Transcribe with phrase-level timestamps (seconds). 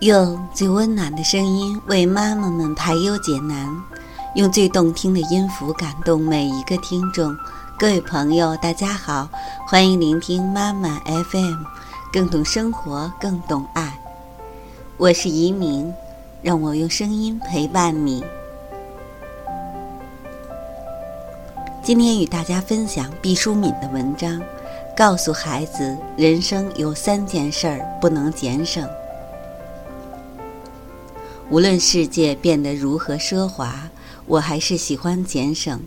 [0.00, 3.66] 用最温暖的声音为妈妈们排忧解难，
[4.34, 7.34] 用最动听的音符感动每一个听众。
[7.78, 9.28] 各位朋友，大家好，
[9.66, 11.62] 欢迎聆听妈妈 FM，
[12.12, 13.98] 更懂生活，更懂爱。
[14.96, 15.90] 我是移民，
[16.42, 18.22] 让我用声音陪伴你。
[21.82, 24.42] 今天与大家分享毕淑敏的文章，
[24.96, 28.86] 告诉孩子，人生有三件事儿不能减省。
[31.50, 33.90] 无论世界变得如何奢华，
[34.26, 35.78] 我还是喜欢俭省。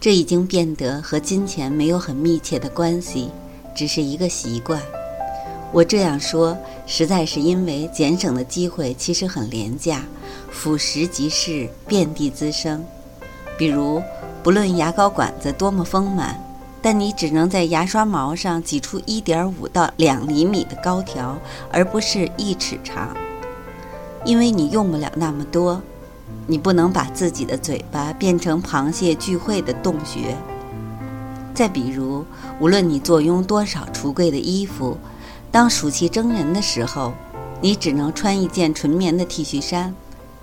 [0.00, 3.30] 这已经变得和金钱没有很密切的关系，
[3.74, 4.82] 只是一个习惯。
[5.72, 6.56] 我这样说，
[6.86, 10.04] 实在是因为俭省的机会其实很廉价，
[10.50, 12.84] 俯拾即是，遍地滋生。
[13.56, 14.02] 比如，
[14.42, 16.38] 不论牙膏管子多么丰满，
[16.82, 21.38] 但你只能在牙刷毛上挤出一点五到两厘米的膏条，
[21.70, 23.16] 而不是一尺长。
[24.24, 25.80] 因为你用不了那么多，
[26.46, 30.36] 你不能把自己的嘴巴变成螃蟹聚会的洞穴。
[31.54, 32.24] 再比如，
[32.60, 34.96] 无论你坐拥多少橱柜的衣服，
[35.50, 37.12] 当暑气蒸人的时候，
[37.60, 39.94] 你只能穿一件纯棉的 T 恤衫。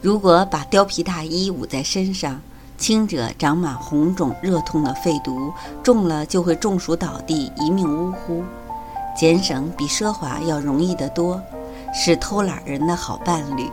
[0.00, 2.40] 如果把貂皮大衣捂在身上，
[2.76, 8.42] 轻者长满红肿热痛的肺毒，重了就会中暑倒地，一命呜呼。
[9.16, 11.40] 俭省比奢华要容易得多。
[11.92, 13.70] 是偷懒人的好伴侣，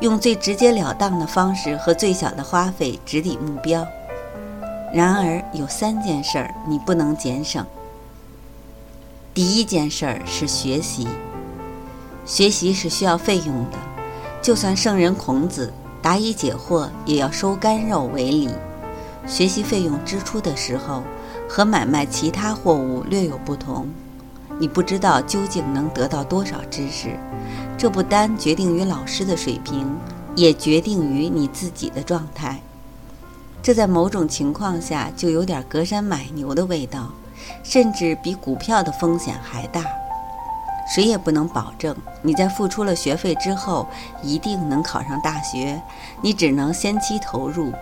[0.00, 3.86] 用最直截了当的方式和最小的花费直抵目标。
[4.92, 7.64] 然而，有三件事儿你不能减省。
[9.34, 11.06] 第一件事儿是学习，
[12.24, 13.76] 学习是需要费用的，
[14.40, 18.48] 就算圣人孔子答疑解惑，也要收干肉为礼。
[19.26, 21.02] 学习费用支出的时候，
[21.48, 23.88] 和买卖其他货物略有不同。
[24.58, 27.18] 你不知道究竟能得到多少知识，
[27.76, 29.86] 这不单决定于老师的水平，
[30.34, 32.60] 也决定于你自己的状态。
[33.62, 37.10] 这在某种情况下就有点隔山买牛的味道，
[37.62, 39.84] 甚至比股票的风险还大。
[40.88, 43.88] 谁也不能保证你在付出了学费之后
[44.22, 45.82] 一定能考上大学，
[46.22, 47.72] 你只能先期投入。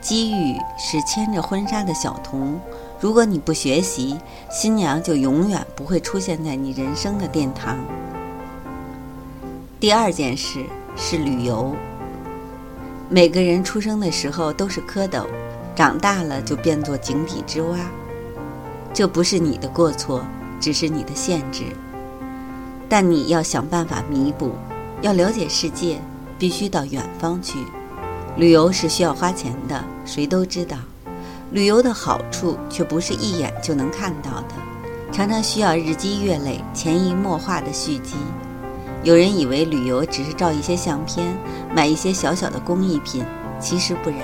[0.00, 2.60] 机遇是牵着婚纱的小童。
[3.00, 4.18] 如果你不学习，
[4.50, 7.76] 新娘就永远不会出现在你人生的殿堂。
[9.78, 10.64] 第二件事
[10.96, 11.76] 是旅游。
[13.08, 15.24] 每个人出生的时候都是蝌蚪，
[15.76, 17.78] 长大了就变作井底之蛙。
[18.92, 20.24] 这不是你的过错，
[20.58, 21.62] 只是你的限制。
[22.88, 24.52] 但你要想办法弥补。
[25.00, 26.00] 要了解世界，
[26.36, 27.60] 必须到远方去。
[28.36, 30.76] 旅游是需要花钱的，谁都知道。
[31.50, 34.54] 旅游的好处却不是一眼就能看到的，
[35.10, 38.16] 常常需要日积月累、潜移默化的蓄积。
[39.02, 41.26] 有人以为旅游只是照一些相片、
[41.74, 43.24] 买一些小小的工艺品，
[43.58, 44.18] 其实不然。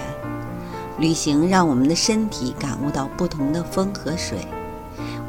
[0.99, 4.47] 旅行让我们的身体感悟到不同的风和水，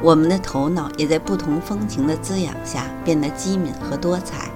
[0.02, 4.50] 我们的头脑也在不同风情的滋养下变得机敏和多彩，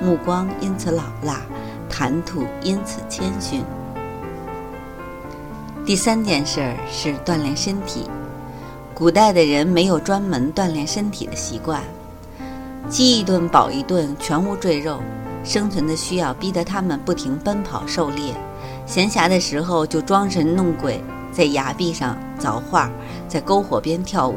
[0.00, 1.40] 目光因此老辣，
[1.90, 3.64] 谈吐因此谦逊。
[5.86, 8.10] 第三件事儿是锻炼身体。
[8.92, 11.80] 古代的人没有专门锻炼身体的习惯，
[12.90, 15.00] 饥一顿饱一顿，全无赘肉。
[15.44, 18.34] 生存的需要逼得他们不停奔跑狩猎，
[18.84, 22.90] 闲暇的时候就装神弄鬼，在崖壁上凿画，
[23.28, 24.34] 在篝火边跳舞，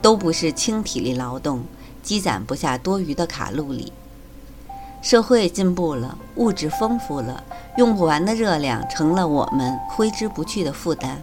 [0.00, 1.60] 都不是轻体力劳动，
[2.04, 3.92] 积攒不下多余的卡路里。
[5.00, 7.42] 社会进步了，物质丰富了，
[7.76, 11.16] 用不完的热量成了我们挥之不去的负担。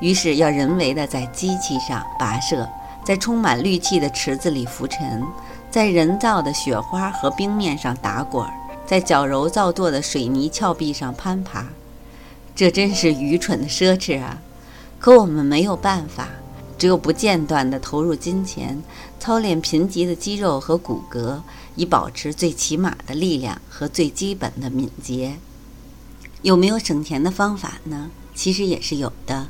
[0.00, 2.68] 于是要人为的在机器上跋涉，
[3.04, 5.22] 在充满氯气的池子里浮沉，
[5.70, 8.44] 在人造的雪花和冰面上打滚，
[8.86, 11.66] 在矫揉造作的水泥峭壁上攀爬。
[12.54, 14.38] 这真是愚蠢的奢侈啊！
[14.98, 16.28] 可我们没有办法。
[16.82, 18.82] 只有不间断地投入金钱，
[19.20, 21.40] 操练贫瘠的肌肉和骨骼，
[21.76, 25.36] 以保持最起码的力量和最基本的敏捷。
[26.42, 28.10] 有没有省钱的方法呢？
[28.34, 29.46] 其实也是有的。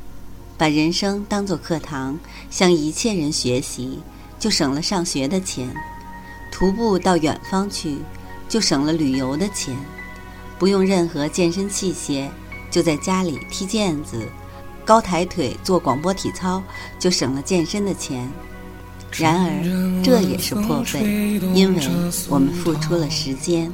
[0.58, 2.18] 把人生当作课堂，
[2.50, 4.00] 向一切人学习，
[4.38, 5.70] 就省了上学的钱；
[6.50, 7.96] 徒步到远方去，
[8.46, 9.74] 就省了旅游的钱；
[10.58, 12.28] 不用任何健身器械，
[12.70, 14.28] 就在家里踢毽子。
[14.84, 16.62] 高抬腿做广播体操，
[16.98, 18.28] 就省了健身的钱。
[19.12, 21.82] 然而，这也是破费，因为
[22.28, 23.72] 我们付出了时间。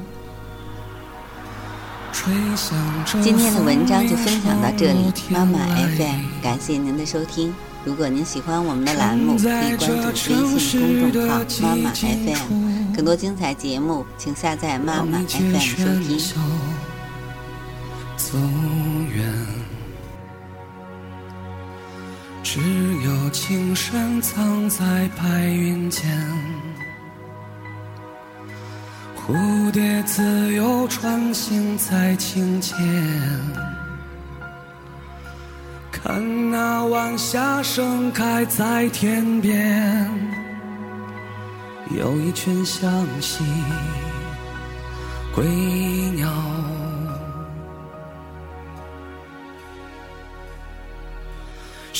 [3.22, 7.54] 今天的文章就分享到这里，妈妈 FM，感谢您的收听。
[7.84, 16.18] 如果您喜欢我们的栏目，可以关注微信公众号“妈妈 FM”，更多精彩节目，请下载妈妈 FM 收听。
[22.50, 22.60] 只
[23.04, 26.02] 有青山藏在白云间，
[29.14, 32.74] 蝴蝶自由穿行在清涧。
[35.92, 40.10] 看那晚霞盛开在天边，
[41.90, 42.90] 有一群向
[43.20, 43.44] 西
[45.34, 45.44] 归